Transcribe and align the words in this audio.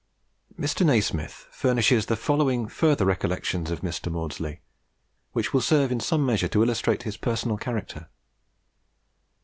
Mr. 0.59 0.83
Nasmyth 0.83 1.45
furnishes 1.51 2.07
the 2.07 2.15
following 2.15 2.67
further 2.67 3.05
recollections 3.05 3.69
of 3.69 3.81
Mr. 3.81 4.11
Maudslay, 4.11 4.59
which 5.33 5.53
will 5.53 5.61
serve 5.61 5.91
in 5.91 5.99
some 5.99 6.25
measure 6.25 6.47
to 6.47 6.63
illustrate 6.63 7.03
his 7.03 7.17
personal 7.17 7.55
character. 7.57 8.09